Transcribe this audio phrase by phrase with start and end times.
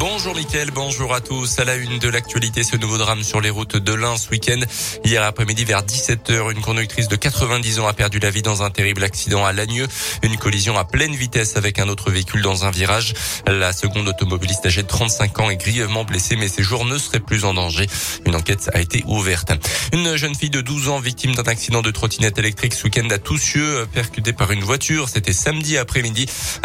[0.00, 1.58] Bonjour Mickaël, bonjour à tous.
[1.58, 4.58] À la une de l'actualité, ce nouveau drame sur les routes de l'Ain ce week-end.
[5.04, 8.70] Hier après-midi vers 17h, une conductrice de 90 ans a perdu la vie dans un
[8.70, 9.86] terrible accident à Lagneux.
[10.22, 13.12] Une collision à pleine vitesse avec un autre véhicule dans un virage.
[13.46, 17.20] La seconde automobiliste âgée de 35 ans est grièvement blessée, mais ses jours ne seraient
[17.20, 17.86] plus en danger.
[18.24, 19.52] Une enquête a été ouverte.
[19.92, 23.18] Une jeune fille de 12 ans victime d'un accident de trottinette électrique ce week-end à
[23.18, 25.10] Toussieux, percutée par une voiture.
[25.10, 26.24] C'était samedi après-midi.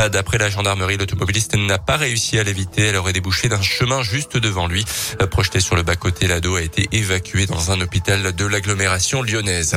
[0.09, 2.83] D'après la gendarmerie, l'automobiliste n'a pas réussi à l'éviter.
[2.83, 4.85] Elle aurait débouché d'un chemin juste devant lui.
[5.19, 9.75] Euh, projeté sur le bas-côté, l'ado a été évacué dans un hôpital de l'agglomération lyonnaise.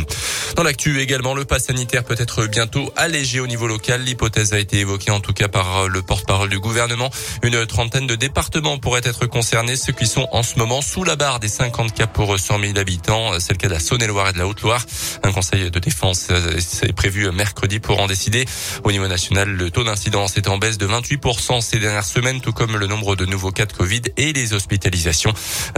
[0.55, 4.03] Dans l'actu également, le pass sanitaire peut être bientôt allégé au niveau local.
[4.03, 7.09] L'hypothèse a été évoquée en tout cas par le porte-parole du gouvernement.
[7.43, 11.17] Une trentaine de départements pourraient être concernés, ceux qui sont en ce moment sous la
[11.17, 13.41] barre des 50 cas pour 100 000 habitants.
[13.41, 14.85] C'est le cas de la Saône-et-Loire et de la Haute-Loire.
[15.23, 18.45] Un conseil de défense euh, est prévu mercredi pour en décider.
[18.85, 22.53] Au niveau national, le taux d'incidence est en baisse de 28% ces dernières semaines, tout
[22.53, 25.33] comme le nombre de nouveaux cas de Covid et les hospitalisations.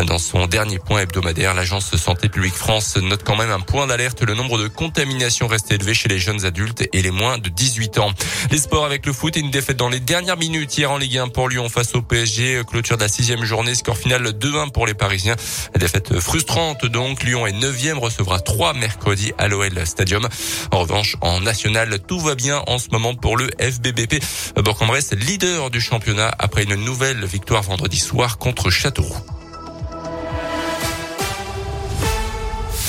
[0.07, 4.23] Dans son dernier point hebdomadaire, l'agence Santé publique France note quand même un point d'alerte.
[4.23, 7.99] Le nombre de contaminations reste élevé chez les jeunes adultes et les moins de 18
[7.99, 8.12] ans.
[8.51, 11.19] Les sports avec le foot et une défaite dans les dernières minutes hier en Ligue
[11.19, 12.62] 1 pour Lyon face au PSG.
[12.69, 15.37] Clôture de la sixième journée, score final 2-1 pour les Parisiens.
[15.79, 17.23] Défaite frustrante donc.
[17.23, 20.27] Lyon est neuvième, recevra 3 mercredi à l'OL Stadium.
[20.73, 24.23] En revanche, en national, tout va bien en ce moment pour le FBBP.
[24.56, 27.25] Bourg-en-Bresse, leader du championnat après une nouvelle
[27.59, 29.40] vendredi soir contre Châteauroux.